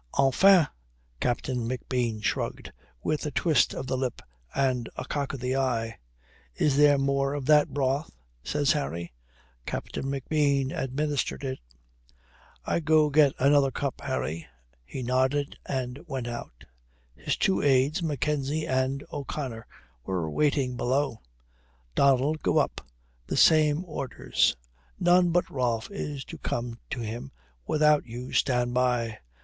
[0.17, 0.65] "Enfin."
[1.19, 4.19] Captain McBean shrugged, with a twist of the lip
[4.55, 5.95] and a cock of the eye.
[6.55, 8.09] "Is there more of that broth?"
[8.43, 9.13] says Harry.
[9.67, 11.59] Captain McBean administered it.
[12.65, 14.47] "I go get another cup, Harry."
[14.83, 16.65] He nodded and went out.
[17.13, 19.67] His two aides, Mackenzie and O'Connor,
[20.03, 21.21] were waiting below.
[21.93, 22.81] "Donald, go up.
[23.27, 24.57] The same orders.
[24.99, 27.31] None but Rolfe is to come to him
[27.67, 29.19] without you stand by.